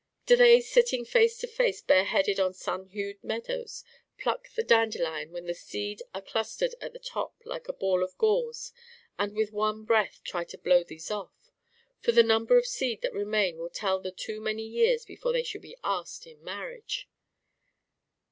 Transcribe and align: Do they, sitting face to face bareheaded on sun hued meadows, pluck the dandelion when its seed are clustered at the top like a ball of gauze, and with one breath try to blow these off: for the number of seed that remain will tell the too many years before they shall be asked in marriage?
Do 0.25 0.35
they, 0.35 0.61
sitting 0.61 1.05
face 1.05 1.37
to 1.37 1.47
face 1.47 1.79
bareheaded 1.79 2.39
on 2.39 2.55
sun 2.55 2.85
hued 2.87 3.23
meadows, 3.23 3.83
pluck 4.17 4.49
the 4.49 4.63
dandelion 4.63 5.31
when 5.31 5.47
its 5.47 5.59
seed 5.59 6.01
are 6.11 6.23
clustered 6.23 6.73
at 6.81 6.93
the 6.93 6.97
top 6.97 7.39
like 7.45 7.67
a 7.67 7.73
ball 7.73 8.03
of 8.03 8.17
gauze, 8.17 8.73
and 9.19 9.35
with 9.35 9.51
one 9.51 9.83
breath 9.85 10.21
try 10.23 10.43
to 10.43 10.57
blow 10.57 10.83
these 10.83 11.11
off: 11.11 11.51
for 11.99 12.13
the 12.13 12.23
number 12.23 12.57
of 12.57 12.65
seed 12.65 13.03
that 13.03 13.13
remain 13.13 13.59
will 13.59 13.69
tell 13.69 13.99
the 13.99 14.09
too 14.09 14.41
many 14.41 14.63
years 14.65 15.05
before 15.05 15.33
they 15.33 15.43
shall 15.43 15.61
be 15.61 15.77
asked 15.83 16.25
in 16.25 16.43
marriage? 16.43 17.07